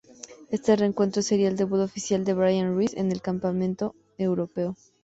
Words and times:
Este 0.49 0.71
encuentro 0.83 1.21
sería 1.21 1.47
el 1.47 1.57
debut 1.57 1.79
oficial 1.79 2.25
de 2.25 2.33
Bryan 2.33 2.73
Ruiz 2.73 2.95
en 2.95 3.09
este 3.11 3.19
campeonato 3.19 3.93
europeo. 4.17 4.75